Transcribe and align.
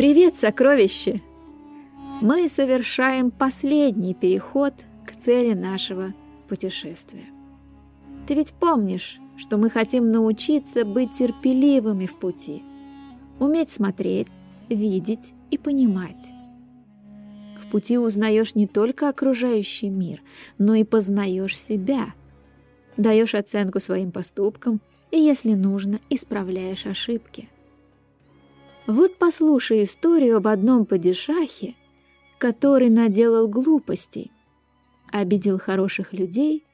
Привет, 0.00 0.34
сокровище! 0.34 1.20
Мы 2.22 2.48
совершаем 2.48 3.30
последний 3.30 4.14
переход 4.14 4.72
к 5.04 5.14
цели 5.22 5.52
нашего 5.52 6.14
путешествия. 6.48 7.26
Ты 8.26 8.32
ведь 8.32 8.54
помнишь, 8.54 9.20
что 9.36 9.58
мы 9.58 9.68
хотим 9.68 10.10
научиться 10.10 10.86
быть 10.86 11.12
терпеливыми 11.18 12.06
в 12.06 12.18
пути, 12.18 12.62
уметь 13.38 13.68
смотреть, 13.68 14.32
видеть 14.70 15.34
и 15.50 15.58
понимать. 15.58 16.32
В 17.62 17.70
пути 17.70 17.98
узнаешь 17.98 18.54
не 18.54 18.66
только 18.66 19.06
окружающий 19.06 19.90
мир, 19.90 20.22
но 20.56 20.72
и 20.76 20.84
познаешь 20.84 21.58
себя, 21.58 22.14
даешь 22.96 23.34
оценку 23.34 23.80
своим 23.80 24.12
поступкам 24.12 24.80
и, 25.10 25.18
если 25.18 25.52
нужно, 25.52 26.00
исправляешь 26.08 26.86
ошибки. 26.86 27.50
Вот 28.90 29.16
послушай 29.18 29.84
историю 29.84 30.38
об 30.38 30.48
одном 30.48 30.84
падишахе, 30.84 31.76
который 32.38 32.90
наделал 32.90 33.48
глупостей, 33.48 34.30
обидел 35.12 35.58
хороших 35.58 36.12
людей 36.12 36.64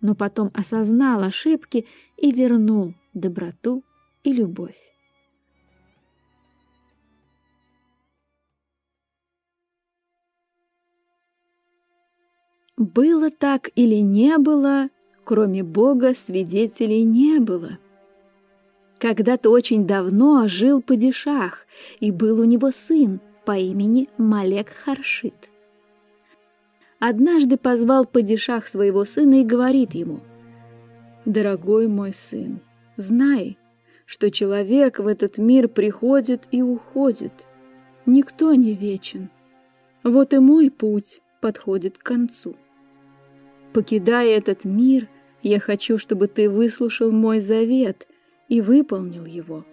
но 0.00 0.14
потом 0.14 0.50
осознал 0.54 1.22
ошибки 1.22 1.86
и 2.16 2.30
вернул 2.30 2.94
доброту 3.14 3.82
и 4.22 4.32
любовь. 4.32 4.76
Было 12.76 13.30
так 13.30 13.70
или 13.74 13.96
не 13.96 14.36
было, 14.36 14.90
кроме 15.24 15.62
Бога 15.62 16.14
свидетелей 16.14 17.04
не 17.04 17.40
было. 17.40 17.78
Когда-то 19.06 19.50
очень 19.50 19.86
давно 19.86 20.48
жил 20.48 20.82
падишах, 20.82 21.64
и 22.00 22.10
был 22.10 22.40
у 22.40 22.44
него 22.44 22.72
сын 22.72 23.20
по 23.44 23.56
имени 23.56 24.08
Малек 24.18 24.70
Харшит 24.70 25.48
однажды 26.98 27.56
позвал 27.56 28.04
падишах 28.04 28.66
своего 28.66 29.04
сына 29.04 29.42
и 29.42 29.44
говорит 29.44 29.94
ему, 29.94 30.18
«Дорогой 31.24 31.86
мой 31.86 32.12
сын, 32.12 32.58
знай, 32.96 33.58
что 34.06 34.28
человек 34.28 34.98
в 34.98 35.06
этот 35.06 35.38
мир 35.38 35.68
приходит 35.68 36.42
и 36.50 36.62
уходит. 36.62 37.32
Никто 38.06 38.54
не 38.54 38.74
вечен. 38.74 39.30
Вот 40.02 40.34
и 40.34 40.40
мой 40.40 40.68
путь 40.68 41.20
подходит 41.40 41.96
к 41.96 42.02
концу. 42.02 42.56
Покидая 43.72 44.36
этот 44.36 44.64
мир, 44.64 45.06
я 45.44 45.60
хочу, 45.60 45.96
чтобы 45.96 46.26
ты 46.26 46.50
выслушал 46.50 47.12
мой 47.12 47.38
завет 47.38 48.08
и 48.48 48.60
выполнил 48.60 49.24
его. 49.24 49.64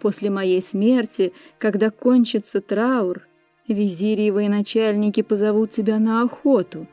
После 0.00 0.30
моей 0.30 0.60
смерти, 0.60 1.32
когда 1.58 1.90
кончится 1.90 2.60
траур, 2.60 3.26
Визири 3.66 4.26
и 4.26 4.30
военачальники 4.30 5.22
позовут 5.22 5.70
тебя 5.70 5.98
на 5.98 6.22
охоту, 6.22 6.86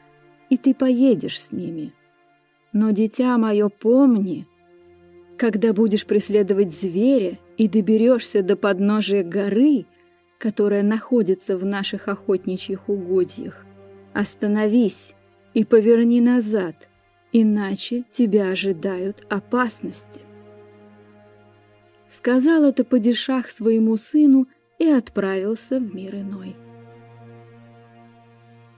и 0.49 0.57
ты 0.57 0.73
поедешь 0.73 1.41
с 1.41 1.51
ними. 1.51 1.91
Но, 2.71 2.91
дитя 2.91 3.37
мое, 3.37 3.67
помни, 3.67 4.47
когда 5.37 5.73
будешь 5.73 6.05
преследовать 6.05 6.71
зверя 6.73 7.37
и 7.57 7.67
доберешься 7.67 8.41
до 8.41 8.55
подножия 8.55 9.23
горы, 9.23 9.85
которая 10.37 10.81
находится 10.81 11.57
в 11.57 11.65
наших 11.65 12.07
охотничьих 12.07 12.87
угодьях, 12.87 13.65
остановись 14.13 15.13
и 15.53 15.65
поверни 15.65 16.21
назад, 16.21 16.87
иначе 17.31 18.03
тебя 18.11 18.49
ожидают 18.49 19.25
опасности. 19.29 20.21
Сказал 22.09 22.65
это 22.65 22.83
падишах 22.83 23.49
своему 23.49 23.95
сыну 23.97 24.47
и 24.79 24.87
отправился 24.87 25.79
в 25.79 25.95
мир 25.95 26.15
иной. 26.15 26.55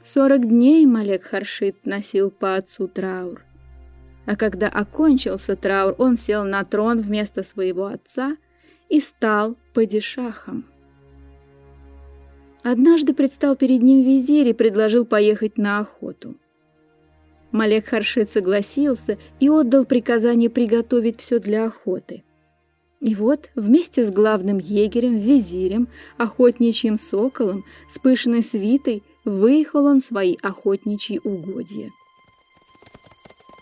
Сорок 0.05 0.47
дней 0.47 0.85
Малек 0.85 1.23
Харшит 1.23 1.85
носил 1.85 2.29
по 2.29 2.55
отцу 2.55 2.87
траур. 2.87 3.41
А 4.25 4.35
когда 4.35 4.67
окончился 4.67 5.55
траур, 5.55 5.95
он 5.97 6.17
сел 6.17 6.43
на 6.43 6.63
трон 6.63 7.01
вместо 7.01 7.41
своего 7.43 7.87
отца 7.87 8.37
и 8.89 8.99
стал 8.99 9.57
падишахом. 9.73 10.65
Однажды 12.63 13.13
предстал 13.13 13.55
перед 13.55 13.81
ним 13.81 14.03
визирь 14.03 14.47
и 14.47 14.53
предложил 14.53 15.05
поехать 15.05 15.57
на 15.57 15.79
охоту. 15.79 16.35
Малек 17.53 17.87
Харшит 17.87 18.29
согласился 18.29 19.17
и 19.39 19.47
отдал 19.49 19.85
приказание 19.85 20.49
приготовить 20.49 21.21
все 21.21 21.39
для 21.39 21.65
охоты– 21.65 22.23
и 23.03 23.15
вот 23.15 23.49
вместе 23.53 24.05
с 24.05 24.11
главным 24.11 24.59
егерем, 24.59 25.17
визирем, 25.17 25.89
охотничьим 26.17 26.97
соколом, 26.97 27.65
с 27.89 27.99
пышной 27.99 28.41
свитой 28.41 29.03
выехал 29.25 29.87
он 29.87 29.99
в 29.99 30.05
свои 30.05 30.37
охотничьи 30.41 31.19
угодья. 31.21 31.91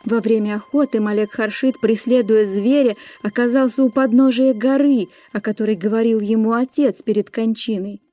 Во 0.06 0.20
время 0.20 0.58
охоты 0.58 1.02
Малек 1.02 1.32
Харшит, 1.32 1.80
преследуя 1.80 2.46
зверя, 2.46 2.96
оказался 3.24 3.84
у 3.84 3.90
подножия 3.90 4.54
горы, 4.54 5.08
о 5.32 5.42
которой 5.42 5.76
говорил 5.76 6.20
ему 6.20 6.54
отец 6.54 7.02
перед 7.02 7.32
кончиной. 7.32 8.04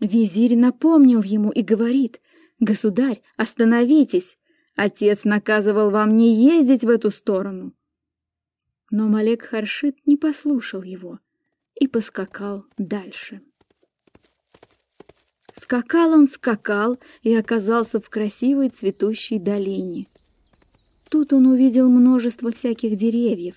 Визирь 0.00 0.56
напомнил 0.56 1.22
ему 1.22 1.50
и 1.50 1.62
говорит, 1.62 2.20
«Государь, 2.58 3.22
остановитесь! 3.36 4.36
Отец 4.74 5.24
наказывал 5.24 5.90
вам 5.90 6.14
не 6.14 6.34
ездить 6.34 6.84
в 6.84 6.88
эту 6.88 7.10
сторону». 7.10 7.72
Но 8.90 9.08
Малек 9.08 9.42
Харшит 9.42 10.06
не 10.06 10.16
послушал 10.16 10.82
его 10.82 11.18
и 11.74 11.88
поскакал 11.88 12.64
дальше. 12.76 13.40
Скакал 15.56 16.12
он, 16.12 16.26
скакал 16.26 16.98
и 17.22 17.34
оказался 17.34 18.00
в 18.00 18.08
красивой 18.08 18.68
цветущей 18.68 19.38
долине. 19.38 20.06
Тут 21.08 21.32
он 21.32 21.46
увидел 21.46 21.88
множество 21.88 22.50
всяких 22.52 22.96
деревьев. 22.96 23.54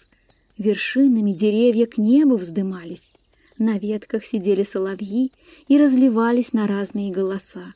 Вершинами 0.57 1.31
деревья 1.31 1.85
к 1.85 1.97
небу 1.97 2.35
вздымались. 2.35 3.11
На 3.57 3.77
ветках 3.77 4.25
сидели 4.25 4.63
соловьи 4.63 5.31
и 5.67 5.77
разливались 5.77 6.51
на 6.51 6.67
разные 6.67 7.11
голоса. 7.11 7.73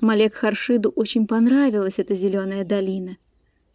Малек 0.00 0.34
Харшиду 0.34 0.90
очень 0.90 1.26
понравилась 1.26 1.98
эта 1.98 2.14
зеленая 2.14 2.64
долина. 2.64 3.18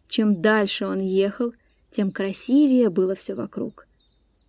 Чем 0.08 0.40
дальше 0.42 0.86
он 0.86 1.00
ехал, 1.00 1.52
тем 1.90 2.10
красивее 2.10 2.90
было 2.90 3.14
все 3.14 3.34
вокруг. 3.34 3.86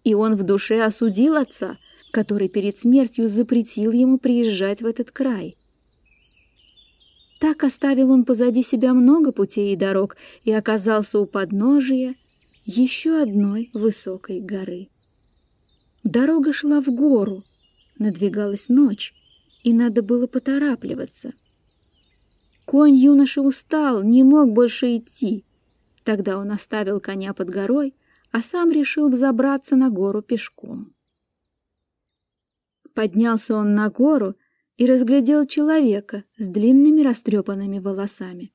И 0.04 0.14
он 0.14 0.36
в 0.36 0.44
душе 0.44 0.82
осудил 0.82 1.36
отца, 1.36 1.78
который 2.12 2.50
перед 2.50 2.80
смертью 2.80 3.28
запретил 3.28 3.92
ему 3.92 4.18
приезжать 4.18 4.82
в 4.82 4.86
этот 4.86 5.12
край. 5.12 5.56
Так 7.40 7.64
оставил 7.64 8.12
он 8.12 8.26
позади 8.26 8.64
себя 8.64 8.94
много 8.96 9.32
путей 9.32 9.74
и 9.74 9.76
дорог 9.76 10.18
и 10.44 10.52
оказался 10.52 11.20
у 11.20 11.28
подножия 11.28 12.16
еще 12.66 13.22
одной 13.22 13.70
высокой 13.74 14.42
горы. 14.42 14.90
Дорога 16.04 16.54
шла 16.54 16.82
в 16.82 16.88
гору, 16.88 17.44
надвигалась 18.00 18.70
ночь, 18.70 19.14
и 19.64 19.74
надо 19.74 20.02
было 20.02 20.26
поторапливаться. 20.26 21.34
Конь 22.68 22.96
юноши 22.96 23.40
устал, 23.40 24.04
не 24.04 24.24
мог 24.24 24.52
больше 24.52 24.98
идти, 24.98 25.46
Тогда 26.08 26.38
он 26.38 26.52
оставил 26.52 27.02
коня 27.02 27.34
под 27.34 27.50
горой, 27.50 27.94
а 28.32 28.42
сам 28.42 28.72
решил 28.72 29.10
взобраться 29.10 29.76
на 29.76 29.90
гору 29.90 30.22
пешком. 30.22 30.94
Поднялся 32.94 33.56
он 33.58 33.74
на 33.76 33.90
гору 33.90 34.36
и 34.78 34.86
разглядел 34.86 35.46
человека 35.46 36.24
с 36.38 36.48
длинными 36.48 37.02
растрепанными 37.02 37.80
волосами. 37.80 38.54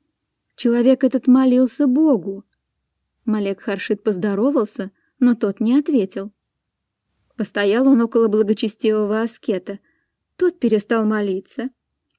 Человек 0.56 1.04
этот 1.04 1.26
молился 1.26 1.86
Богу. 1.86 2.44
Малек 3.26 3.60
Харшит 3.60 4.02
поздоровался, 4.02 4.92
но 5.20 5.34
тот 5.34 5.60
не 5.60 5.78
ответил. 5.78 6.32
Постоял 7.36 7.86
он 7.86 8.00
около 8.00 8.28
благочестивого 8.28 9.22
аскета. 9.22 9.78
Тот 10.36 10.58
перестал 10.58 11.04
молиться, 11.04 11.68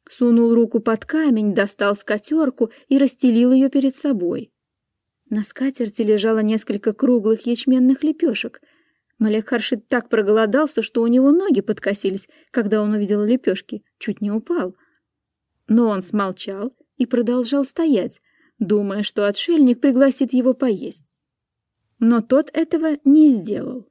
сунул 0.09 0.53
руку 0.53 0.79
под 0.79 1.05
камень, 1.05 1.53
достал 1.53 1.95
скатерку 1.95 2.71
и 2.87 2.97
расстелил 2.97 3.51
ее 3.51 3.69
перед 3.69 3.95
собой. 3.95 4.51
На 5.29 5.43
скатерти 5.43 6.01
лежало 6.01 6.39
несколько 6.39 6.93
круглых 6.93 7.45
ячменных 7.45 8.03
лепешек. 8.03 8.61
Малек 9.19 9.49
Харшит 9.49 9.87
так 9.87 10.09
проголодался, 10.09 10.81
что 10.81 11.01
у 11.01 11.07
него 11.07 11.31
ноги 11.31 11.61
подкосились, 11.61 12.27
когда 12.51 12.81
он 12.81 12.93
увидел 12.93 13.23
лепешки, 13.23 13.83
чуть 13.97 14.21
не 14.21 14.31
упал. 14.31 14.75
Но 15.67 15.87
он 15.87 16.03
смолчал 16.03 16.75
и 16.97 17.05
продолжал 17.05 17.65
стоять, 17.65 18.21
думая, 18.59 19.03
что 19.03 19.27
отшельник 19.27 19.81
пригласит 19.81 20.33
его 20.33 20.53
поесть. 20.53 21.13
Но 21.99 22.21
тот 22.21 22.49
этого 22.53 22.97
не 23.05 23.29
сделал. 23.29 23.87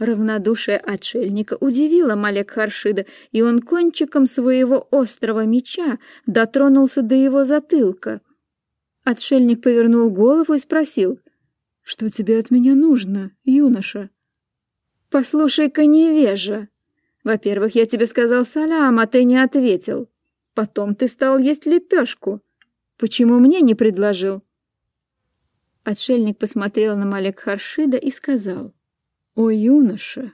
Равнодушие 0.00 0.78
отшельника 0.78 1.56
удивило 1.60 2.16
Малек 2.16 2.50
Харшида, 2.50 3.06
и 3.30 3.42
он 3.42 3.60
кончиком 3.60 4.26
своего 4.26 4.88
острого 4.90 5.44
меча 5.44 5.98
дотронулся 6.26 7.02
до 7.02 7.14
его 7.14 7.44
затылка— 7.44 8.20
Отшельник 9.04 9.62
повернул 9.62 10.10
голову 10.10 10.54
и 10.54 10.58
спросил, 10.58 11.18
«Что 11.82 12.10
тебе 12.10 12.38
от 12.38 12.50
меня 12.50 12.74
нужно, 12.74 13.32
юноша?» 13.44 14.10
«Послушай-ка, 15.10 15.86
невежа! 15.86 16.68
Во-первых, 17.24 17.74
я 17.74 17.86
тебе 17.86 18.06
сказал 18.06 18.44
салям, 18.44 18.98
а 18.98 19.06
ты 19.06 19.24
не 19.24 19.42
ответил. 19.42 20.08
Потом 20.54 20.94
ты 20.94 21.08
стал 21.08 21.38
есть 21.38 21.66
лепешку. 21.66 22.40
Почему 22.98 23.38
мне 23.38 23.60
не 23.62 23.74
предложил?» 23.74 24.42
Отшельник 25.82 26.38
посмотрел 26.38 26.96
на 26.96 27.06
Малек 27.06 27.40
Харшида 27.40 27.96
и 27.96 28.10
сказал, 28.10 28.74
«О, 29.34 29.50
юноша, 29.50 30.32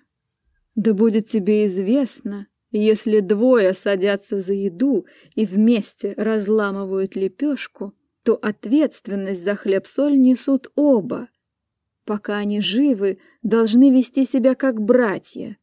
да 0.75 0.95
будет 0.95 1.27
тебе 1.27 1.65
известно, 1.67 2.49
если 2.71 3.21
двое 3.21 3.73
садятся 3.73 4.41
за 4.41 4.53
еду 4.53 5.07
и 5.35 5.47
вместе 5.47 6.15
разламывают 6.17 7.17
лепешку, 7.17 7.93
то 8.23 8.35
ответственность 8.35 9.43
за 9.43 9.55
хлеб-соль 9.55 10.19
несут 10.19 10.71
оба. 10.75 11.29
Пока 12.05 12.37
они 12.39 12.61
живы, 12.61 13.19
должны 13.43 13.91
вести 13.91 14.25
себя 14.25 14.55
как 14.55 14.81
братья. 14.81 15.57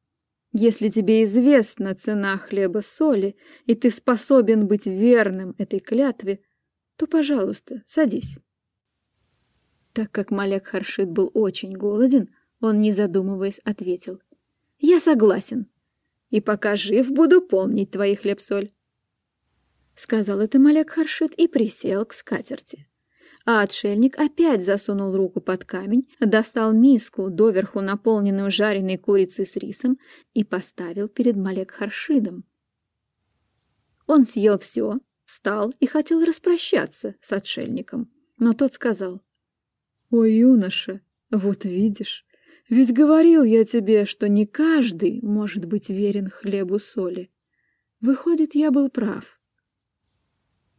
Если 0.54 0.90
тебе 0.90 1.24
известна 1.24 1.96
цена 1.96 2.38
хлеба-соли, 2.38 3.36
и 3.66 3.76
ты 3.76 3.90
способен 3.90 4.68
быть 4.68 4.86
верным 4.86 5.56
этой 5.58 5.80
клятве, 5.80 6.42
то, 6.96 7.08
пожалуйста, 7.08 7.84
садись. 7.86 8.38
Так 9.94 10.12
как 10.12 10.32
Малек 10.32 10.68
Харшит 10.68 11.10
был 11.10 11.30
очень 11.34 11.74
голоден, 11.74 12.30
он, 12.64 12.80
не 12.80 12.94
задумываясь, 12.94 13.60
ответил. 13.66 14.22
«Я 14.80 15.02
согласен. 15.02 15.68
И 16.30 16.40
пока 16.40 16.78
жив, 16.78 17.12
буду 17.12 17.42
помнить 17.42 17.92
твои 17.92 18.16
хлеб-соль». 18.16 18.72
Сказал 19.96 20.40
это 20.40 20.60
Малек 20.60 20.92
Харшит 20.92 21.34
и 21.34 21.50
присел 21.50 22.06
к 22.06 22.14
скатерти. 22.14 22.88
А 23.46 23.62
отшельник 23.62 24.18
опять 24.18 24.64
засунул 24.64 25.14
руку 25.16 25.42
под 25.42 25.66
камень, 25.66 26.08
достал 26.22 26.72
миску, 26.72 27.30
доверху 27.30 27.82
наполненную 27.82 28.50
жареной 28.50 28.98
курицей 28.98 29.46
с 29.46 29.58
рисом, 29.58 30.00
и 30.34 30.46
поставил 30.46 31.10
перед 31.10 31.36
Малек 31.36 31.72
Харшидом. 31.72 32.46
Он 34.08 34.24
съел 34.24 34.58
все, 34.58 35.00
встал 35.26 35.74
и 35.82 35.86
хотел 35.86 36.24
распрощаться 36.24 37.16
с 37.20 37.34
отшельником, 37.34 38.10
но 38.38 38.54
тот 38.54 38.74
сказал, 38.74 39.22
«Ой, 40.12 40.34
юноша, 40.36 41.02
вот 41.30 41.66
видишь, 41.66 42.26
ведь 42.70 42.94
говорил 42.94 43.44
я 43.44 43.66
тебе, 43.66 44.06
что 44.06 44.28
не 44.28 44.46
каждый 44.46 45.20
может 45.22 45.66
быть 45.66 45.90
верен 45.90 46.30
хлебу 46.30 46.80
соли. 46.80 47.30
Выходит, 48.02 48.56
я 48.56 48.72
был 48.72 48.90
прав». 48.90 49.40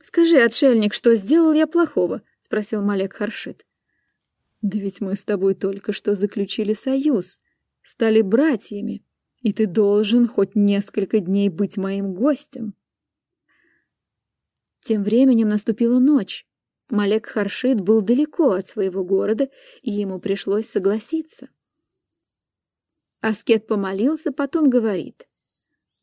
«Скажи, 0.00 0.36
отшельник, 0.38 0.92
что 0.92 1.14
сделал 1.14 1.54
я 1.54 1.66
плохого?»— 1.66 2.22
спросил 2.42 2.82
Малек 2.82 3.14
Харшит. 3.14 3.64
«Да 4.60 4.78
ведь 4.78 5.00
мы 5.00 5.14
с 5.14 5.24
тобой 5.24 5.54
только 5.54 5.92
что 5.92 6.14
заключили 6.14 6.74
союз, 6.74 7.40
стали 7.82 8.20
братьями, 8.20 9.02
и 9.40 9.54
ты 9.54 9.66
должен 9.66 10.28
хоть 10.28 10.54
несколько 10.54 11.20
дней 11.20 11.48
быть 11.48 11.78
моим 11.78 12.12
гостем». 12.12 12.74
Тем 14.82 15.02
временем 15.02 15.48
наступила 15.48 15.98
ночь. 15.98 16.44
Малек 16.90 17.24
Харшит 17.24 17.80
был 17.80 18.02
далеко 18.02 18.50
от 18.50 18.68
своего 18.68 19.02
города, 19.02 19.48
и 19.80 19.90
ему 19.90 20.18
пришлось 20.20 20.68
согласиться. 20.68 21.48
Аскет 23.24 23.66
помолился, 23.66 24.32
потом 24.32 24.68
говорит, 24.68 25.26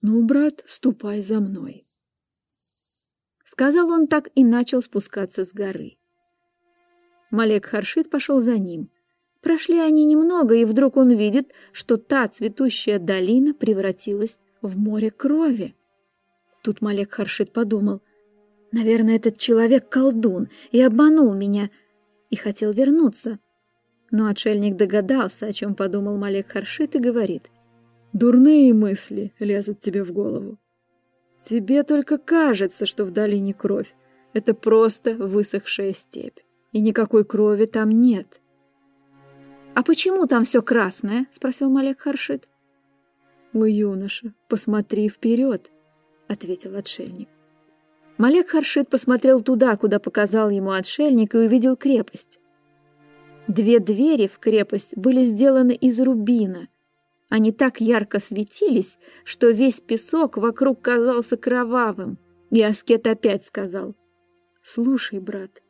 «Ну, 0.01 0.23
брат, 0.23 0.63
ступай 0.65 1.21
за 1.21 1.39
мной». 1.39 1.85
Сказал 3.45 3.91
он 3.91 4.07
так 4.07 4.29
и 4.33 4.44
начал 4.44 4.81
спускаться 4.81 5.45
с 5.45 5.53
горы. 5.53 6.00
Малек 7.29 7.68
Харшит 7.68 8.09
пошел 8.09 8.41
за 8.41 8.57
ним. 8.57 8.89
Прошли 9.39 9.77
они 9.77 10.06
немного, 10.06 10.56
и 10.56 10.65
вдруг 10.65 10.97
он 10.97 11.12
видит, 11.12 11.51
что 11.73 11.97
та 11.97 12.27
цветущая 12.27 12.97
долина 12.97 13.53
превратилась 13.53 14.39
в 14.63 14.79
море 14.79 15.12
крови. 15.12 15.75
Тут 16.63 16.81
Малек 16.81 17.13
Харшит 17.13 17.53
подумал, 17.53 18.01
«Наверное, 18.71 19.17
этот 19.17 19.38
человек 19.38 19.89
колдун 19.89 20.50
и 20.71 20.81
обманул 20.81 21.35
меня», 21.35 21.69
и 22.31 22.35
хотел 22.35 22.71
вернуться. 22.71 23.38
Но 24.11 24.27
отшельник 24.27 24.75
догадался, 24.75 25.47
о 25.47 25.53
чем 25.53 25.73
подумал 25.73 26.17
Малек 26.17 26.51
Харшит, 26.51 26.95
и 26.95 26.99
говорит, 26.99 27.49
«Дурные 28.13 28.73
мысли 28.73 29.33
лезут 29.39 29.79
тебе 29.79 30.03
в 30.03 30.11
голову. 30.11 30.57
Тебе 31.43 31.83
только 31.83 32.17
кажется, 32.17 32.85
что 32.85 33.05
в 33.05 33.11
долине 33.11 33.53
кровь. 33.53 33.95
Это 34.33 34.53
просто 34.53 35.15
высохшая 35.15 35.93
степь 35.93 36.39
и 36.71 36.79
никакой 36.79 37.25
крови 37.25 37.65
там 37.65 37.89
нет. 37.89 38.41
«А 39.73 39.83
почему 39.83 40.27
там 40.27 40.43
все 40.45 40.61
красное?»— 40.61 41.27
спросил 41.31 41.69
Малек 41.69 42.01
Харшит. 42.01 42.47
«Ой, 43.53 43.73
юноша, 43.73 44.33
посмотри 44.47 45.09
вперед»,— 45.09 45.71
ответил 46.27 46.75
отшельник. 46.75 47.29
Малек 48.17 48.49
Харшит 48.49 48.89
посмотрел 48.89 49.41
туда, 49.41 49.75
куда 49.77 49.99
показал 49.99 50.49
ему 50.49 50.71
отшельник, 50.71 51.33
и 51.33 51.37
увидел 51.37 51.75
крепость. 51.75 52.39
Две 53.51 53.80
двери 53.80 54.27
в 54.27 54.39
крепость 54.39 54.95
были 54.95 55.25
сделаны 55.25 55.74
из 55.74 56.00
рубина. 56.00 56.69
Они 57.27 57.51
так 57.51 57.81
ярко 57.81 58.21
светились, 58.21 58.98
что 59.25 59.50
весь 59.50 59.81
песок 59.81 60.38
вокруг 60.38 60.81
казался 60.81 61.36
кровавым. 61.36 62.18
И 62.50 62.62
Аскет 62.62 63.06
опять 63.07 63.44
сказал, 63.44 63.94
«Слушай, 64.63 65.19
брат, 65.19 65.62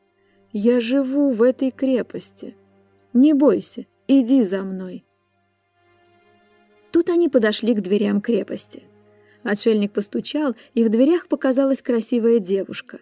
я 0.51 0.79
живу 0.79 1.31
в 1.31 1.41
этой 1.41 1.71
крепости. 1.71 2.55
Не 3.13 3.33
бойся, 3.33 3.87
иди 4.07 4.43
за 4.43 4.61
мной. 4.61 5.03
Тут 6.91 7.09
они 7.09 7.29
подошли 7.29 7.73
к 7.73 7.81
дверям 7.81 8.21
крепости. 8.21 8.83
Отшельник 9.41 9.91
постучал, 9.91 10.55
и 10.75 10.83
в 10.83 10.89
дверях 10.89 11.27
показалась 11.27 11.81
красивая 11.81 12.37
девушка. 12.37 12.99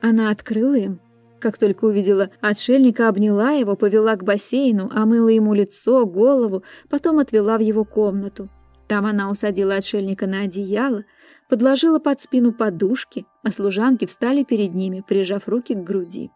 Она 0.00 0.30
открыла 0.30 0.74
им. 0.74 1.00
Как 1.40 1.56
только 1.56 1.84
увидела 1.84 2.30
отшельника, 2.40 3.08
обняла 3.08 3.52
его, 3.52 3.76
повела 3.76 4.16
к 4.16 4.24
бассейну, 4.24 4.90
омыла 4.92 5.28
ему 5.28 5.54
лицо, 5.54 6.04
голову, 6.04 6.64
потом 6.88 7.18
отвела 7.18 7.56
в 7.58 7.60
его 7.60 7.84
комнату. 7.84 8.48
Там 8.88 9.06
она 9.06 9.30
усадила 9.30 9.76
отшельника 9.76 10.26
на 10.26 10.40
одеяло, 10.42 11.04
подложила 11.48 11.98
под 12.00 12.20
спину 12.20 12.52
подушки, 12.52 13.26
а 13.44 13.52
служанки 13.52 14.06
встали 14.06 14.42
перед 14.42 14.74
ними, 14.74 15.04
прижав 15.06 15.46
руки 15.46 15.74
к 15.74 15.84
груди. 15.84 16.30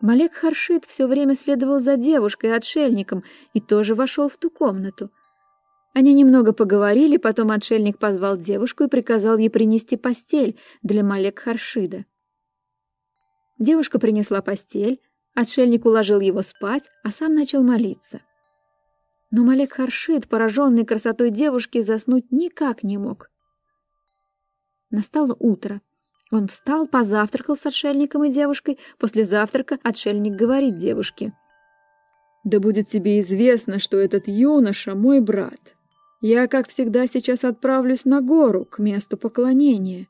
Малек 0.00 0.32
Харшит 0.32 0.86
все 0.86 1.06
время 1.06 1.34
следовал 1.34 1.80
за 1.80 1.96
девушкой-отшельником 1.96 3.22
и 3.52 3.60
тоже 3.60 3.94
вошел 3.94 4.30
в 4.30 4.38
ту 4.38 4.48
комнату. 4.48 5.10
Они 5.92 6.14
немного 6.14 6.52
поговорили, 6.54 7.18
потом 7.18 7.50
отшельник 7.50 7.98
позвал 7.98 8.38
девушку 8.38 8.84
и 8.84 8.88
приказал 8.88 9.36
ей 9.36 9.50
принести 9.50 9.96
постель 9.96 10.58
для 10.82 11.02
Малек 11.02 11.40
Харшида. 11.40 12.06
Девушка 13.60 13.98
принесла 14.00 14.40
постель, 14.40 15.02
отшельник 15.34 15.84
уложил 15.84 16.18
его 16.20 16.40
спать, 16.40 16.84
а 17.04 17.10
сам 17.10 17.34
начал 17.34 17.62
молиться. 17.62 18.22
Но 19.30 19.44
Малек 19.44 19.74
Харшид, 19.74 20.28
пораженный 20.28 20.86
красотой 20.86 21.30
девушки, 21.30 21.82
заснуть 21.82 22.32
никак 22.32 22.82
не 22.82 22.96
мог. 22.96 23.30
Настало 24.90 25.36
утро. 25.38 25.82
Он 26.32 26.48
встал, 26.48 26.86
позавтракал 26.86 27.56
с 27.56 27.66
отшельником 27.66 28.24
и 28.24 28.32
девушкой. 28.32 28.78
После 28.98 29.24
завтрака 29.24 29.78
отшельник 29.82 30.34
говорит 30.34 30.78
девушке. 30.78 31.34
«Да 32.44 32.60
будет 32.60 32.88
тебе 32.88 33.20
известно, 33.20 33.78
что 33.78 33.98
этот 33.98 34.26
юноша 34.26 34.94
мой 34.94 35.20
брат. 35.20 35.76
Я, 36.22 36.48
как 36.48 36.68
всегда, 36.68 37.06
сейчас 37.06 37.44
отправлюсь 37.44 38.06
на 38.06 38.22
гору, 38.22 38.64
к 38.64 38.78
месту 38.78 39.18
поклонения. 39.18 40.06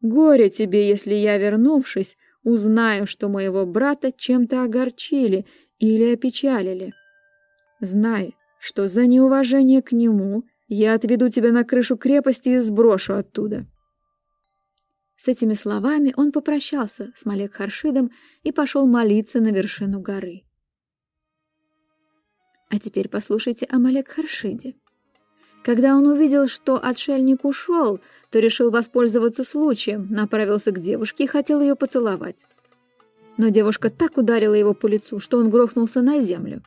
Горе 0.00 0.48
тебе, 0.48 0.88
если 0.88 1.14
я, 1.14 1.38
вернувшись, 1.38 2.16
узнаю, 2.44 3.06
что 3.06 3.28
моего 3.28 3.66
брата 3.66 4.12
чем-то 4.12 4.62
огорчили 4.62 5.46
или 5.78 6.12
опечалили. 6.12 6.92
Знай, 7.80 8.36
что 8.58 8.88
за 8.88 9.06
неуважение 9.06 9.82
к 9.82 9.92
нему 9.92 10.44
я 10.68 10.94
отведу 10.94 11.28
тебя 11.28 11.52
на 11.52 11.64
крышу 11.64 11.96
крепости 11.96 12.50
и 12.50 12.60
сброшу 12.60 13.14
оттуда». 13.14 13.66
С 15.16 15.28
этими 15.28 15.54
словами 15.54 16.12
он 16.16 16.32
попрощался 16.32 17.12
с 17.14 17.24
Малек 17.24 17.54
Харшидом 17.54 18.10
и 18.42 18.50
пошел 18.50 18.88
молиться 18.88 19.40
на 19.40 19.52
вершину 19.52 20.00
горы. 20.00 20.42
А 22.72 22.78
теперь 22.80 23.08
послушайте 23.08 23.66
о 23.66 23.78
Малек 23.78 24.08
Харшиде. 24.08 24.74
Когда 25.62 25.94
он 25.94 26.06
увидел, 26.06 26.48
что 26.48 26.82
отшельник 26.82 27.44
ушел, 27.44 28.00
то 28.32 28.40
решил 28.40 28.70
воспользоваться 28.70 29.44
случаем, 29.44 30.08
направился 30.10 30.72
к 30.72 30.80
девушке 30.80 31.24
и 31.24 31.28
хотел 31.28 31.60
ее 31.60 31.76
поцеловать. 31.76 32.44
Но 33.36 33.50
девушка 33.50 33.90
так 33.90 34.16
ударила 34.16 34.54
его 34.54 34.74
по 34.74 34.86
лицу, 34.86 35.20
что 35.20 35.38
он 35.38 35.50
грохнулся 35.50 36.02
на 36.02 36.20
землю. 36.20 36.62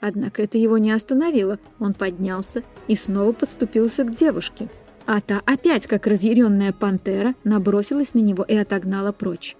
Однако 0.00 0.42
это 0.42 0.58
его 0.58 0.76
не 0.76 0.90
остановило, 0.90 1.58
он 1.78 1.94
поднялся 1.94 2.62
и 2.88 2.96
снова 2.96 3.32
подступился 3.32 4.04
к 4.04 4.14
девушке– 4.14 4.68
а 5.06 5.20
та 5.20 5.40
опять, 5.46 5.86
как 5.86 6.06
разъяренная 6.08 6.72
пантера, 6.72 7.34
набросилась 7.44 8.12
на 8.14 8.18
него 8.18 8.42
и 8.42 8.56
отогнала 8.56 9.12
прочь. 9.12 9.56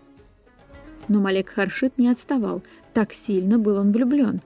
Но 1.07 1.21
Малек 1.21 1.51
Харшит 1.51 1.99
не 1.99 2.09
отставал, 2.09 2.63
так 2.93 3.13
сильно 3.13 3.57
был 3.59 3.77
он 3.77 3.93
влюблен. 3.93 4.43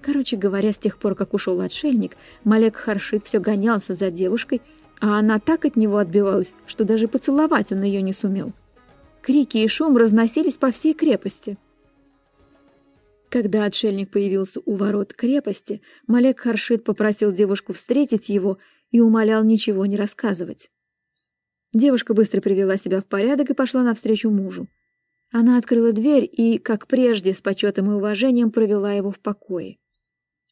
Короче 0.00 0.36
говоря, 0.36 0.72
с 0.72 0.78
тех 0.78 0.98
пор, 0.98 1.16
как 1.16 1.34
ушел 1.34 1.60
отшельник, 1.60 2.16
Малек 2.44 2.76
Харшит 2.76 3.26
все 3.26 3.40
гонялся 3.40 3.94
за 3.94 4.10
девушкой, 4.12 4.62
а 5.00 5.18
она 5.18 5.40
так 5.40 5.64
от 5.64 5.76
него 5.76 5.98
отбивалась, 5.98 6.52
что 6.66 6.84
даже 6.84 7.08
поцеловать 7.08 7.72
он 7.72 7.82
ее 7.82 8.02
не 8.02 8.12
сумел. 8.12 8.52
Крики 9.22 9.58
и 9.58 9.68
шум 9.68 9.96
разносились 9.96 10.56
по 10.56 10.70
всей 10.70 10.94
крепости. 10.94 11.58
Когда 13.30 13.64
отшельник 13.64 14.10
появился 14.10 14.60
у 14.64 14.74
ворот 14.76 15.14
крепости, 15.14 15.82
Малек 16.06 16.40
Харшит 16.40 16.84
попросил 16.84 17.32
девушку 17.32 17.72
встретить 17.72 18.28
его 18.28 18.58
и 18.90 19.00
умолял 19.00 19.44
ничего 19.44 19.86
не 19.86 19.96
рассказывать. 19.96 20.70
Девушка 21.72 22.12
быстро 22.12 22.40
привела 22.40 22.76
себя 22.76 23.00
в 23.00 23.06
порядок 23.06 23.50
и 23.50 23.54
пошла 23.54 23.82
навстречу 23.82 24.30
мужу. 24.30 24.68
Она 25.32 25.58
открыла 25.58 25.92
дверь 25.92 26.28
и, 26.30 26.58
как 26.58 26.88
прежде, 26.88 27.32
с 27.32 27.40
почетом 27.40 27.90
и 27.90 27.94
уважением 27.94 28.50
провела 28.50 28.92
его 28.92 29.12
в 29.12 29.20
покое. 29.20 29.78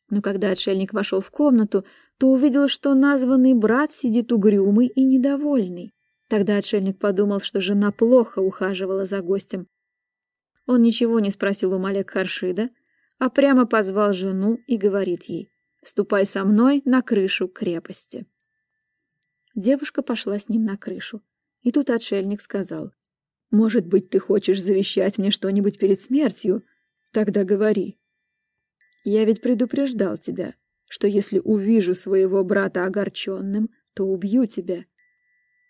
Но 0.09 0.23
когда 0.23 0.51
отшельник 0.51 0.93
вошел 0.93 1.21
в 1.21 1.31
комнату, 1.31 1.85
то 2.19 2.29
увидел, 2.29 2.69
что 2.69 2.95
названный 2.95 3.55
брат 3.55 3.93
сидит 3.93 4.33
угрюмый 4.33 4.89
и 4.89 5.05
недовольный. 5.05 5.95
Тогда 6.29 6.57
отшельник 6.59 6.99
подумал, 6.99 7.41
что 7.41 7.61
жена 7.61 7.91
плохо 7.91 8.41
ухаживала 8.41 9.07
за 9.07 9.23
гостем. 9.23 9.67
Он 10.67 10.83
ничего 10.83 11.21
не 11.21 11.31
спросил 11.31 11.73
у 11.73 11.79
Малек 11.79 12.11
Харшида, 12.11 12.69
а 13.19 13.31
прямо 13.31 13.67
позвал 13.67 14.13
жену 14.13 14.59
и 14.67 14.77
говорит 14.77 15.25
ей 15.25 15.49
«Ступай 15.83 16.27
со 16.27 16.45
мной 16.45 16.83
на 16.85 17.03
крышу 17.03 17.49
крепости». 17.49 18.27
Девушка 19.55 20.03
пошла 20.03 20.39
с 20.39 20.49
ним 20.49 20.65
на 20.65 20.77
крышу. 20.77 21.23
И 21.63 21.73
тут 21.73 21.89
отшельник 21.91 22.41
сказал 22.41 22.93
«Может 23.51 23.87
быть, 23.87 24.11
ты 24.11 24.19
хочешь 24.19 24.63
завещать 24.63 25.19
мне 25.19 25.31
что-нибудь 25.31 25.79
перед 25.79 26.01
смертью? 26.01 26.63
Тогда 27.13 27.45
говори». 27.45 27.99
Я 29.05 29.25
ведь 29.25 29.41
предупреждал 29.41 30.19
тебя, 30.19 30.55
что 30.89 31.07
если 31.07 31.41
увижу 31.45 31.95
своего 31.95 32.43
брата 32.43 32.85
огорченным, 32.85 33.71
то 33.95 34.05
убью 34.05 34.47
тебя. 34.47 34.85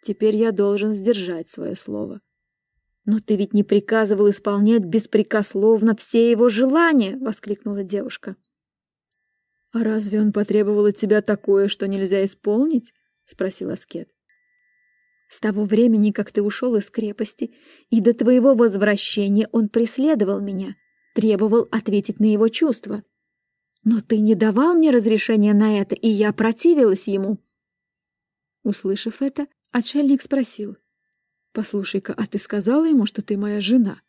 Теперь 0.02 0.36
я 0.36 0.52
должен 0.52 0.92
сдержать 0.92 1.48
свое 1.48 1.76
слово. 1.76 2.20
Но 3.04 3.20
ты 3.20 3.36
ведь 3.36 3.52
не 3.52 3.64
приказывал 3.64 4.30
исполнять 4.30 4.84
беспрекословно 4.84 5.96
все 5.96 6.30
его 6.30 6.48
желания, 6.48 7.16
воскликнула 7.18 7.82
девушка. 7.82 8.36
А 9.72 9.82
разве 9.82 10.20
он 10.20 10.32
потребовал 10.32 10.86
от 10.86 10.96
тебя 10.96 11.20
такое, 11.20 11.68
что 11.68 11.88
нельзя 11.88 12.24
исполнить? 12.24 12.94
спросил 13.24 13.70
аскет. 13.70 14.08
С 15.28 15.40
того 15.40 15.64
времени, 15.64 16.10
как 16.10 16.32
ты 16.32 16.42
ушел 16.42 16.74
из 16.76 16.88
крепости, 16.88 17.54
и 17.90 18.00
до 18.00 18.14
твоего 18.14 18.54
возвращения 18.54 19.46
он 19.52 19.68
преследовал 19.68 20.40
меня, 20.40 20.76
требовал 21.14 21.68
ответить 21.70 22.18
на 22.18 22.32
его 22.32 22.48
чувства. 22.48 23.02
Но 23.90 24.02
ты 24.02 24.18
не 24.18 24.34
давал 24.34 24.74
мне 24.74 24.90
разрешения 24.90 25.54
на 25.54 25.80
это, 25.80 25.94
и 25.94 26.08
я 26.08 26.34
противилась 26.34 27.06
ему. 27.08 27.38
Услышав 28.62 29.22
это, 29.22 29.46
отшельник 29.70 30.20
спросил. 30.20 30.76
«Послушай-ка, 31.54 32.12
а 32.12 32.26
ты 32.26 32.36
сказала 32.36 32.84
ему, 32.84 33.06
что 33.06 33.22
ты 33.22 33.38
моя 33.38 33.62
жена?» 33.62 34.02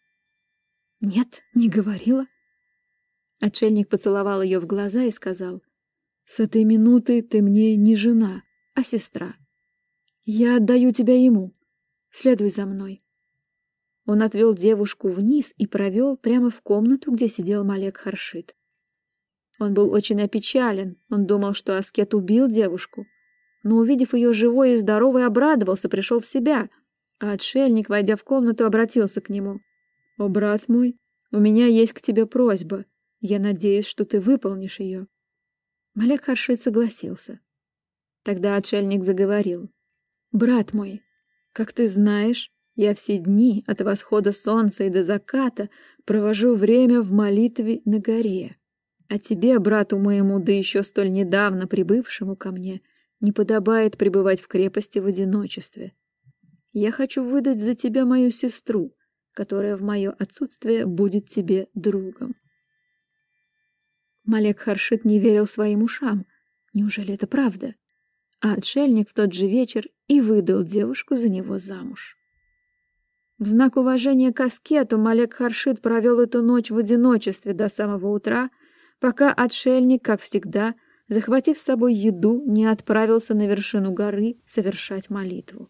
«Нет, 1.00 1.40
не 1.56 1.70
говорила». 1.70 2.28
Отшельник 3.40 3.88
поцеловал 3.88 4.42
ее 4.42 4.60
в 4.60 4.66
глаза 4.66 5.04
и 5.04 5.12
сказал. 5.12 5.64
«С 6.26 6.42
этой 6.42 6.66
минуты 6.66 7.22
ты 7.22 7.42
мне 7.42 7.78
не 7.78 7.96
жена, 7.96 8.44
а 8.76 8.84
сестра. 8.84 9.38
Я 10.26 10.58
отдаю 10.58 10.92
тебя 10.92 11.18
ему. 11.18 11.54
Следуй 12.10 12.50
за 12.50 12.66
мной». 12.66 13.00
Он 14.06 14.24
отвел 14.24 14.54
девушку 14.54 15.08
вниз 15.08 15.54
и 15.56 15.68
провел 15.68 16.18
прямо 16.18 16.50
в 16.50 16.60
комнату, 16.60 17.14
где 17.14 17.30
сидел 17.30 17.64
Малек 17.64 17.96
Харшит. 17.96 18.58
Он 19.60 19.74
был 19.74 19.92
очень 19.92 20.22
опечален, 20.22 20.98
он 21.10 21.25
думал, 21.25 21.54
что 21.54 21.78
Аскет 21.78 22.13
убил 22.13 22.48
девушку. 22.48 23.06
Но, 23.63 23.75
увидев 23.75 24.13
ее 24.13 24.32
живой 24.32 24.74
и 24.74 24.78
здоровой, 24.78 25.25
обрадовался, 25.25 25.89
пришел 25.89 26.22
в 26.22 26.25
себя. 26.25 26.70
А 27.20 27.34
отшельник, 27.34 27.89
войдя 27.89 28.16
в 28.16 28.24
комнату, 28.24 28.66
обратился 28.66 29.20
к 29.20 29.30
нему. 29.30 29.60
«О, 30.18 30.30
брат 30.30 30.70
мой, 30.70 30.98
у 31.32 31.39
меня 31.39 31.68
есть 31.68 31.92
к 31.92 32.01
тебе 32.01 32.25
просьба. 32.25 32.86
Я 33.20 33.39
надеюсь, 33.39 33.86
что 33.86 34.06
ты 34.06 34.20
выполнишь 34.20 34.80
ее». 34.80 35.08
Малек 35.94 36.25
Харшит 36.25 36.62
согласился. 36.62 37.42
Тогда 38.24 38.56
отшельник 38.56 39.04
заговорил. 39.04 39.70
«Брат 40.32 40.74
мой, 40.74 41.01
как 41.51 41.74
ты 41.74 41.89
знаешь, 41.89 42.51
я 42.75 42.96
все 42.96 43.18
дни 43.18 43.66
от 43.68 43.82
восхода 43.82 44.32
солнца 44.32 44.86
и 44.86 44.89
до 44.89 45.04
заката 45.04 45.70
провожу 46.06 46.56
время 46.56 47.01
в 47.01 47.12
молитве 47.12 47.82
на 47.84 48.00
горе. 48.00 48.59
А 49.10 49.18
тебе, 49.18 49.58
брату 49.58 49.98
моему, 49.98 50.39
да 50.39 50.51
еще 50.51 50.84
столь 50.84 51.12
недавно 51.12 51.68
прибывшему 51.68 52.36
ко 52.36 52.51
мне, 52.51 52.82
не 53.20 53.32
подобает 53.32 53.98
пребывать 53.98 54.39
в 54.39 54.48
крепости 54.48 55.00
в 55.00 55.08
одиночестве. 55.08 55.94
Я 56.72 56.92
хочу 56.92 57.24
выдать 57.24 57.60
за 57.60 57.74
тебя 57.74 58.06
мою 58.06 58.30
сестру, 58.30 58.96
которая 59.34 59.75
в 59.75 59.82
мое 59.82 60.12
отсутствие 60.12 60.86
будет 60.86 61.28
тебе 61.28 61.68
другом. 61.74 62.36
Малек 64.25 64.60
Харшит 64.60 65.06
не 65.06 65.20
верил 65.20 65.48
своим 65.48 65.82
ушам. 65.82 66.28
Неужели 66.75 67.16
это 67.16 67.25
правда? 67.25 67.74
А 68.42 68.54
отшельник 68.54 69.10
в 69.10 69.13
тот 69.16 69.34
же 69.34 69.48
вечер 69.48 69.88
и 70.08 70.22
выдал 70.22 70.63
девушку 70.63 71.16
за 71.16 71.30
него 71.30 71.58
замуж. 71.58 72.16
В 73.39 73.48
знак 73.48 73.75
уважения 73.75 74.32
к 74.32 74.39
Аскету 74.42 75.00
Малек 75.00 75.34
Харшит 75.34 75.82
провел 75.82 76.20
эту 76.20 76.44
ночь 76.44 76.70
в 76.70 76.78
одиночестве 76.78 77.54
до 77.54 77.70
самого 77.70 78.10
утра, 78.10 78.51
пока 79.00 79.34
отшельник, 79.34 80.03
как 80.03 80.22
всегда, 80.22 80.75
захватив 81.08 81.58
с 81.58 81.63
собой 81.63 81.94
еду, 81.94 82.44
не 82.46 82.65
отправился 82.65 83.34
на 83.34 83.48
вершину 83.48 83.91
горы 83.91 84.38
совершать 84.46 85.10
молитву. 85.10 85.70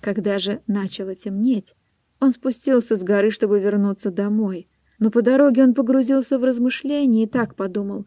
Когда 0.00 0.38
же 0.38 0.60
начало 0.66 1.14
темнеть, 1.14 1.74
он 2.20 2.32
спустился 2.32 2.96
с 2.96 3.02
горы, 3.02 3.30
чтобы 3.30 3.60
вернуться 3.60 4.10
домой, 4.10 4.68
но 4.98 5.10
по 5.10 5.22
дороге 5.22 5.62
он 5.62 5.74
погрузился 5.74 6.38
в 6.38 6.44
размышления 6.44 7.24
и 7.24 7.28
так 7.28 7.54
подумал, 7.54 8.06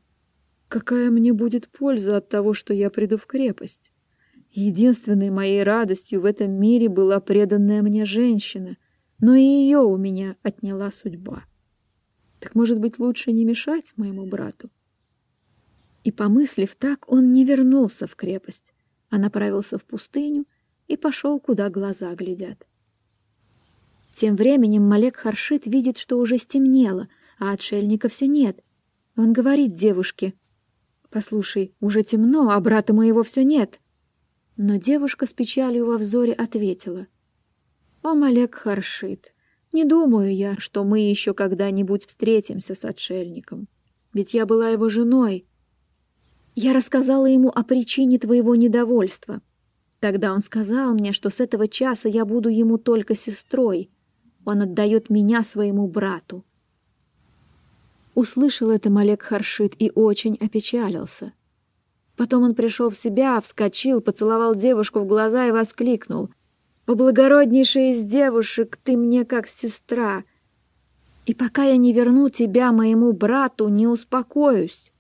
какая 0.68 1.10
мне 1.10 1.34
будет 1.34 1.70
польза 1.70 2.18
от 2.18 2.30
того, 2.30 2.54
что 2.54 2.74
я 2.74 2.90
приду 2.90 3.18
в 3.18 3.26
крепость. 3.26 3.92
Единственной 4.52 5.30
моей 5.30 5.64
радостью 5.64 6.22
в 6.22 6.26
этом 6.26 6.52
мире 6.52 6.90
была 6.90 7.22
преданная 7.22 7.82
мне 7.82 8.04
женщина, 8.04 8.76
но 9.22 9.36
и 9.36 9.42
ее 9.42 9.80
у 9.80 9.96
меня 9.96 10.36
отняла 10.44 10.92
судьба. 10.92 11.44
Так, 12.42 12.56
может 12.56 12.80
быть, 12.80 12.98
лучше 12.98 13.32
не 13.32 13.46
мешать 13.46 13.94
моему 13.98 14.26
брату? 14.26 14.72
И, 16.04 16.12
помыслив 16.12 16.76
так, 16.76 17.06
он 17.08 17.32
не 17.34 17.46
вернулся 17.46 18.08
в 18.08 18.16
крепость, 18.16 18.74
а 19.12 19.20
направился 19.20 19.78
в 19.78 19.86
пустыню 19.86 20.46
и 20.88 20.98
пошел, 20.98 21.40
куда 21.40 21.70
глаза 21.70 22.14
глядят. 22.16 22.66
Тем 24.16 24.36
временем 24.36 24.84
Малек 24.84 25.18
Харшит 25.18 25.68
видит, 25.68 26.00
что 26.00 26.18
уже 26.18 26.40
стемнело, 26.40 27.08
а 27.38 27.52
отшельника 27.52 28.10
все 28.10 28.26
нет. 28.28 28.64
Он 29.16 29.34
говорит 29.34 29.76
девушке, 29.76 30.34
«Послушай, 31.12 31.76
уже 31.80 32.04
темно, 32.04 32.50
а 32.50 32.60
брата 32.60 32.92
моего 32.92 33.22
все 33.22 33.44
нет». 33.44 33.80
Но 34.58 34.78
девушка 34.78 35.28
с 35.28 35.34
печалью 35.34 35.86
во 35.86 35.98
взоре 35.98 36.34
ответила, 36.34 37.06
«О, 38.02 38.16
Малек 38.16 38.56
Харшит, 38.56 39.34
не 39.74 39.86
думаю 39.86 40.36
я, 40.36 40.58
что 40.58 40.84
мы 40.84 41.00
еще 41.00 41.34
когда-нибудь 41.34 42.06
встретимся 42.06 42.76
с 42.76 42.84
отшельником. 42.84 43.68
Ведь 44.14 44.34
я 44.34 44.46
была 44.46 44.70
его 44.70 44.90
женой. 44.90 45.46
Я 46.56 46.74
рассказала 46.74 47.26
ему 47.26 47.50
о 47.50 47.64
причине 47.64 48.20
твоего 48.20 48.56
недовольства. 48.56 49.42
Тогда 50.00 50.34
он 50.34 50.42
сказал 50.42 50.94
мне, 50.94 51.14
что 51.14 51.30
с 51.30 51.40
этого 51.40 51.68
часа 51.70 52.10
я 52.10 52.26
буду 52.26 52.50
ему 52.50 52.78
только 52.78 53.16
сестрой. 53.16 53.90
Он 54.44 54.62
отдает 54.62 55.10
меня 55.10 55.44
своему 55.44 55.88
брату. 55.88 56.44
Услышал 58.14 58.72
это 58.72 58.90
Малек 58.90 59.22
Харшит 59.22 59.76
и 59.80 59.90
очень 59.96 60.36
опечалился. 60.36 61.32
Потом 62.18 62.44
он 62.44 62.56
пришел 62.56 62.90
в 62.90 62.98
себя, 62.98 63.40
вскочил, 63.40 64.02
поцеловал 64.02 64.54
девушку 64.54 65.00
в 65.00 65.08
глаза 65.08 65.48
и 65.48 65.52
воскликнул— 65.52 66.30
о, 66.88 66.96
благороднейшая 66.96 67.92
из 67.92 68.04
девушек, 68.04 68.78
ты 68.84 68.98
мне 68.98 69.24
как 69.26 69.48
сестра. 69.48 70.24
И 71.26 71.34
пока 71.34 71.64
я 71.64 71.78
не 71.78 71.94
верну 71.94 72.30
тебя 72.30 72.72
моему 72.72 73.14
брату, 73.14 73.68
не 73.68 73.88
успокоюсь. 73.88 74.92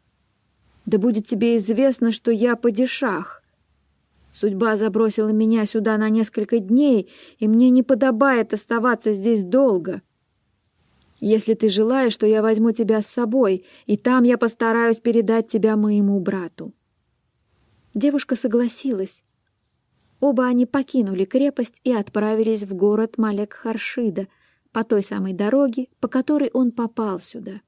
Да 0.86 0.98
будет 0.98 1.28
тебе 1.28 1.58
известно, 1.58 2.12
что 2.12 2.32
я 2.32 2.56
падишах. 2.56 3.44
Судьба 4.34 4.78
забросила 4.78 5.30
меня 5.30 5.66
сюда 5.66 5.98
на 5.98 6.10
несколько 6.10 6.60
дней, 6.60 7.10
и 7.40 7.48
мне 7.48 7.70
не 7.70 7.84
подобает 7.84 8.54
оставаться 8.54 9.14
здесь 9.14 9.44
долго. 9.44 10.02
Если 11.20 11.54
ты 11.54 11.70
желаешь, 11.70 12.18
то 12.18 12.26
я 12.26 12.42
возьму 12.42 12.72
тебя 12.72 13.02
с 13.02 13.08
собой, 13.08 13.66
и 13.86 13.98
там 13.98 14.24
я 14.24 14.38
постараюсь 14.38 15.00
передать 15.00 15.48
тебя 15.48 15.76
моему 15.76 16.20
брату». 16.20 16.74
Девушка 17.94 18.36
согласилась, 18.38 19.24
Оба 20.22 20.46
они 20.46 20.68
покинули 20.68 21.25
крепость 21.25 21.82
и 21.84 21.92
отправились 21.92 22.62
в 22.62 22.75
город 22.75 23.16
Малек-Харшида 23.18 24.28
по 24.72 24.84
той 24.84 25.04
самой 25.04 25.34
дороге, 25.34 25.88
по 26.00 26.08
которой 26.08 26.51
он 26.54 26.72
попал 26.72 27.20
сюда. 27.20 27.62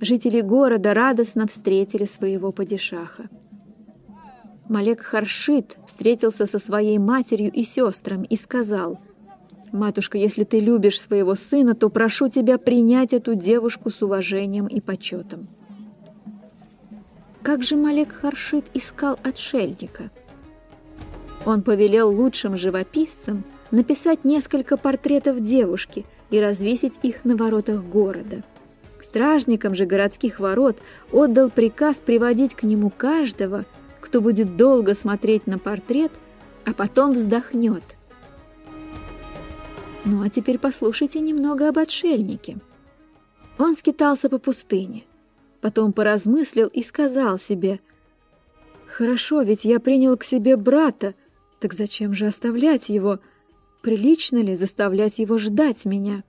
жители 0.00 0.40
города 0.40 0.92
радостно 0.92 1.46
встретили 1.46 2.06
своего 2.06 2.50
падишаха. 2.50 3.28
Малек 4.68 5.02
Харшит 5.02 5.76
встретился 5.86 6.46
со 6.46 6.58
своей 6.58 6.98
матерью 6.98 7.52
и 7.52 7.64
сестрами 7.64 8.26
и 8.26 8.36
сказал, 8.36 8.98
«Матушка, 9.72 10.16
если 10.16 10.44
ты 10.44 10.60
любишь 10.60 11.00
своего 11.00 11.34
сына, 11.34 11.74
то 11.74 11.90
прошу 11.90 12.28
тебя 12.28 12.56
принять 12.58 13.12
эту 13.12 13.34
девушку 13.34 13.90
с 13.90 14.02
уважением 14.02 14.66
и 14.66 14.80
почетом». 14.80 15.48
Как 17.42 17.62
же 17.62 17.76
Малек 17.76 18.12
Харшит 18.12 18.64
искал 18.72 19.18
отшельника? 19.22 20.10
Он 21.44 21.62
повелел 21.62 22.10
лучшим 22.10 22.56
живописцам 22.56 23.44
написать 23.70 24.24
несколько 24.24 24.76
портретов 24.76 25.40
девушки 25.40 26.04
и 26.30 26.40
развесить 26.40 26.94
их 27.02 27.24
на 27.24 27.36
воротах 27.36 27.82
города. 27.82 28.42
Стражникам 29.02 29.74
же 29.74 29.84
городских 29.84 30.40
ворот 30.40 30.78
отдал 31.12 31.50
приказ 31.50 31.96
приводить 31.96 32.54
к 32.54 32.62
нему 32.62 32.90
каждого, 32.90 33.66
кто 34.00 34.20
будет 34.20 34.56
долго 34.56 34.94
смотреть 34.94 35.46
на 35.46 35.58
портрет, 35.58 36.12
а 36.64 36.72
потом 36.72 37.12
вздохнет. 37.12 37.84
Ну 40.06 40.22
а 40.22 40.30
теперь 40.30 40.58
послушайте 40.58 41.20
немного 41.20 41.68
об 41.68 41.78
отшельнике. 41.78 42.56
Он 43.58 43.76
скитался 43.76 44.28
по 44.30 44.38
пустыне, 44.38 45.04
потом 45.60 45.92
поразмыслил 45.92 46.68
и 46.68 46.82
сказал 46.82 47.38
себе, 47.38 47.80
«Хорошо, 48.86 49.42
ведь 49.42 49.64
я 49.64 49.80
принял 49.80 50.16
к 50.16 50.24
себе 50.24 50.56
брата, 50.56 51.14
так 51.64 51.72
зачем 51.72 52.12
же 52.12 52.26
оставлять 52.26 52.90
его? 52.90 53.20
Прилично 53.80 54.36
ли 54.36 54.54
заставлять 54.54 55.18
его 55.18 55.38
ждать 55.38 55.86
меня?» 55.86 56.22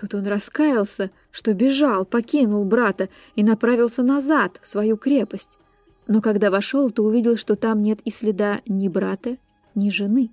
Тут 0.00 0.14
он 0.14 0.26
раскаялся, 0.26 1.10
что 1.30 1.52
бежал, 1.52 2.06
покинул 2.06 2.64
брата 2.64 3.10
и 3.36 3.44
направился 3.44 4.02
назад, 4.02 4.58
в 4.62 4.66
свою 4.66 4.96
крепость 4.96 5.58
но 6.06 6.20
когда 6.20 6.50
вошел, 6.50 6.90
то 6.90 7.04
увидел, 7.04 7.36
что 7.36 7.56
там 7.56 7.82
нет 7.82 8.00
и 8.04 8.10
следа 8.10 8.60
ни 8.66 8.88
брата, 8.88 9.36
ни 9.74 9.90
жены. 9.90 10.30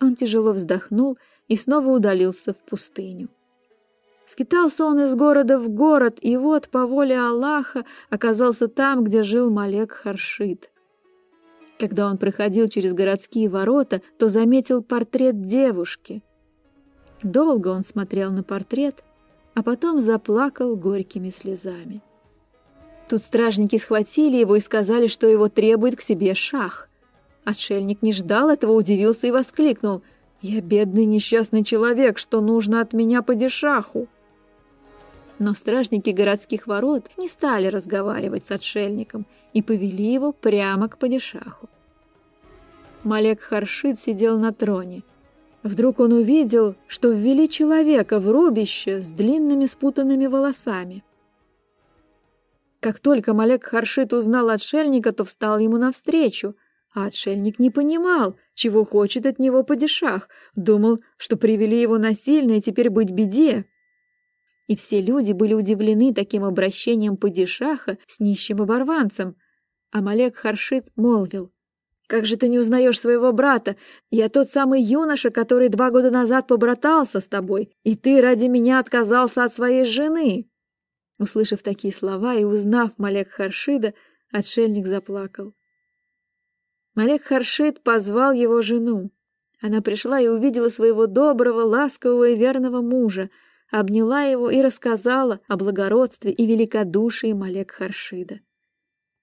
Он 0.00 0.16
тяжело 0.16 0.52
вздохнул 0.52 1.18
и 1.48 1.56
снова 1.56 1.88
удалился 1.88 2.52
в 2.52 2.58
пустыню. 2.58 3.28
Скитался 4.26 4.86
он 4.86 5.00
из 5.00 5.14
города 5.14 5.58
в 5.58 5.68
город, 5.68 6.18
и 6.20 6.36
вот 6.36 6.68
по 6.68 6.86
воле 6.86 7.18
Аллаха 7.18 7.84
оказался 8.10 8.68
там, 8.68 9.04
где 9.04 9.22
жил 9.22 9.50
Малек 9.50 9.92
Харшит. 9.92 10.70
Когда 11.84 12.06
он 12.06 12.16
проходил 12.16 12.66
через 12.66 12.94
городские 12.94 13.50
ворота, 13.50 14.00
то 14.18 14.30
заметил 14.30 14.82
портрет 14.82 15.42
девушки. 15.42 16.22
Долго 17.22 17.68
он 17.68 17.84
смотрел 17.84 18.32
на 18.32 18.42
портрет, 18.42 19.04
а 19.52 19.62
потом 19.62 20.00
заплакал 20.00 20.76
горькими 20.76 21.28
слезами. 21.28 22.00
Тут 23.06 23.20
стражники 23.20 23.76
схватили 23.76 24.38
его 24.38 24.56
и 24.56 24.60
сказали, 24.60 25.08
что 25.08 25.26
его 25.26 25.50
требует 25.50 25.96
к 25.96 26.00
себе 26.00 26.34
шах. 26.34 26.88
Отшельник 27.44 28.00
не 28.00 28.14
ждал 28.14 28.48
этого, 28.48 28.72
удивился 28.72 29.26
и 29.26 29.30
воскликнул. 29.30 30.00
«Я 30.40 30.62
бедный 30.62 31.04
несчастный 31.04 31.64
человек, 31.64 32.16
что 32.16 32.40
нужно 32.40 32.80
от 32.80 32.94
меня 32.94 33.20
падишаху?» 33.20 34.08
Но 35.38 35.52
стражники 35.52 36.08
городских 36.08 36.66
ворот 36.66 37.10
не 37.18 37.28
стали 37.28 37.66
разговаривать 37.66 38.46
с 38.46 38.50
отшельником 38.50 39.26
и 39.52 39.60
повели 39.60 40.10
его 40.10 40.32
прямо 40.32 40.88
к 40.88 40.96
падишаху. 40.96 41.68
Малек 43.04 43.42
Харшит 43.42 44.00
сидел 44.00 44.38
на 44.38 44.52
троне. 44.52 45.02
Вдруг 45.62 46.00
он 46.00 46.12
увидел, 46.12 46.74
что 46.86 47.10
ввели 47.10 47.48
человека 47.50 48.18
в 48.18 48.30
рубище 48.30 49.00
с 49.00 49.10
длинными 49.10 49.66
спутанными 49.66 50.26
волосами. 50.26 51.04
Как 52.80 53.00
только 53.00 53.34
Малек 53.34 53.64
Харшит 53.64 54.12
узнал 54.12 54.48
отшельника, 54.48 55.12
то 55.12 55.24
встал 55.24 55.58
ему 55.58 55.76
навстречу, 55.76 56.54
а 56.94 57.06
отшельник 57.06 57.58
не 57.58 57.70
понимал, 57.70 58.36
чего 58.54 58.84
хочет 58.84 59.26
от 59.26 59.38
него 59.38 59.62
падишах, 59.64 60.28
думал, 60.54 61.00
что 61.16 61.36
привели 61.36 61.80
его 61.80 61.98
насильно 61.98 62.52
и 62.52 62.60
теперь 62.60 62.88
быть 62.88 63.10
беде. 63.10 63.66
И 64.66 64.76
все 64.76 65.02
люди 65.02 65.32
были 65.32 65.52
удивлены 65.52 66.14
таким 66.14 66.44
обращением 66.44 67.16
падишаха 67.16 67.98
с 68.06 68.20
нищим 68.20 68.62
оборванцем, 68.62 69.36
а 69.92 70.00
Малек 70.00 70.36
Харшит 70.36 70.88
молвил, 70.96 71.53
«Как 72.06 72.26
же 72.26 72.36
ты 72.36 72.48
не 72.48 72.58
узнаешь 72.58 73.00
своего 73.00 73.32
брата? 73.32 73.76
Я 74.10 74.28
тот 74.28 74.50
самый 74.50 74.82
юноша, 74.82 75.30
который 75.30 75.68
два 75.68 75.90
года 75.90 76.10
назад 76.10 76.46
побратался 76.46 77.20
с 77.20 77.26
тобой, 77.26 77.70
и 77.82 77.96
ты 77.96 78.20
ради 78.20 78.44
меня 78.44 78.78
отказался 78.78 79.44
от 79.44 79.54
своей 79.54 79.84
жены». 79.84 80.46
Услышав 81.18 81.62
такие 81.62 81.94
слова 81.94 82.34
и 82.34 82.44
узнав 82.44 82.90
Малек 82.98 83.30
Харшида, 83.30 83.94
отшельник 84.32 84.86
заплакал. 84.86 85.54
Малек 86.94 87.24
Харшид 87.24 87.82
позвал 87.82 88.32
его 88.32 88.62
жену. 88.62 89.10
Она 89.60 89.80
пришла 89.80 90.20
и 90.20 90.28
увидела 90.28 90.68
своего 90.68 91.06
доброго, 91.06 91.62
ласкового 91.62 92.28
и 92.28 92.36
верного 92.36 92.82
мужа, 92.82 93.30
обняла 93.70 94.22
его 94.22 94.50
и 94.50 94.60
рассказала 94.60 95.40
о 95.48 95.56
благородстве 95.56 96.32
и 96.32 96.46
великодушии 96.46 97.32
Малек 97.32 97.72
Харшида. 97.72 98.40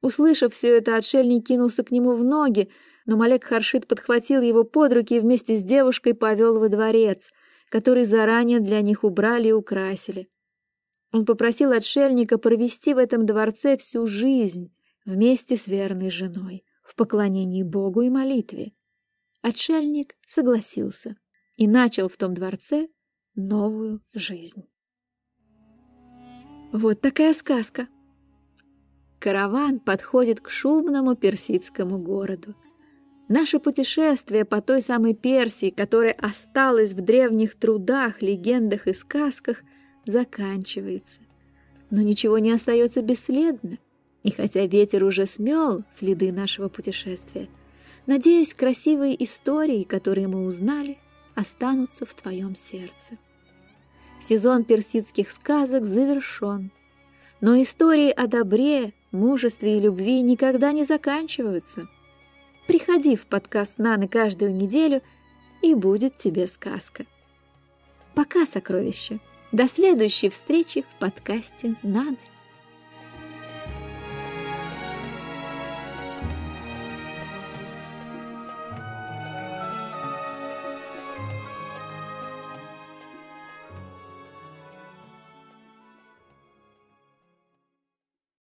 Услышав 0.01 0.53
все 0.53 0.77
это, 0.77 0.95
отшельник 0.95 1.45
кинулся 1.47 1.83
к 1.83 1.91
нему 1.91 2.15
в 2.15 2.23
ноги, 2.23 2.69
но 3.05 3.17
Малек 3.17 3.43
Харшид 3.43 3.87
подхватил 3.87 4.41
его 4.41 4.63
под 4.63 4.93
руки 4.93 5.15
и 5.15 5.19
вместе 5.19 5.55
с 5.55 5.63
девушкой 5.63 6.13
повел 6.13 6.59
во 6.59 6.69
дворец, 6.69 7.29
который 7.69 8.05
заранее 8.05 8.59
для 8.59 8.81
них 8.81 9.03
убрали 9.03 9.49
и 9.49 9.53
украсили. 9.53 10.29
Он 11.11 11.25
попросил 11.25 11.71
отшельника 11.71 12.37
провести 12.37 12.93
в 12.93 12.97
этом 12.97 13.25
дворце 13.25 13.77
всю 13.77 14.07
жизнь 14.07 14.73
вместе 15.05 15.57
с 15.57 15.67
верной 15.67 16.09
женой, 16.09 16.63
в 16.83 16.95
поклонении 16.95 17.63
Богу 17.63 18.01
и 18.01 18.09
молитве. 18.09 18.73
Отшельник 19.41 20.15
согласился 20.25 21.15
и 21.57 21.67
начал 21.67 22.07
в 22.07 22.17
том 22.17 22.33
дворце 22.33 22.87
новую 23.35 24.01
жизнь. 24.13 24.69
Вот 26.71 27.01
такая 27.01 27.33
сказка. 27.33 27.87
Караван 29.21 29.79
подходит 29.79 30.41
к 30.41 30.49
шумному 30.49 31.15
персидскому 31.15 31.99
городу. 31.99 32.55
Наше 33.27 33.59
путешествие 33.59 34.45
по 34.45 34.61
той 34.61 34.81
самой 34.81 35.13
Персии, 35.13 35.69
которая 35.69 36.13
осталась 36.13 36.93
в 36.93 37.01
древних 37.01 37.53
трудах, 37.55 38.23
легендах 38.23 38.87
и 38.87 38.93
сказках, 38.93 39.61
заканчивается. 40.07 41.21
Но 41.91 42.01
ничего 42.01 42.39
не 42.39 42.51
остается 42.51 43.03
бесследно, 43.03 43.77
и 44.23 44.31
хотя 44.31 44.65
ветер 44.65 45.03
уже 45.03 45.27
смел 45.27 45.83
следы 45.91 46.31
нашего 46.31 46.67
путешествия, 46.67 47.47
надеюсь, 48.07 48.55
красивые 48.55 49.23
истории, 49.23 49.83
которые 49.83 50.27
мы 50.27 50.47
узнали, 50.47 50.97
останутся 51.35 52.07
в 52.07 52.13
твоем 52.15 52.55
сердце. 52.55 53.19
Сезон 54.19 54.63
персидских 54.63 55.29
сказок 55.29 55.85
завершен, 55.85 56.71
но 57.39 57.61
истории 57.61 58.09
о 58.09 58.25
добре, 58.25 58.93
мужестве 59.11 59.77
и 59.77 59.79
любви 59.79 60.21
никогда 60.21 60.71
не 60.71 60.83
заканчиваются. 60.83 61.87
Приходи 62.67 63.15
в 63.15 63.25
подкаст 63.25 63.77
Наны 63.77 64.07
каждую 64.07 64.55
неделю, 64.55 65.01
и 65.61 65.73
будет 65.75 66.17
тебе 66.17 66.47
сказка. 66.47 67.05
Пока, 68.15 68.45
сокровища! 68.45 69.19
До 69.51 69.67
следующей 69.67 70.29
встречи 70.29 70.83
в 70.83 70.99
подкасте 70.99 71.75
«Надо». 71.83 72.30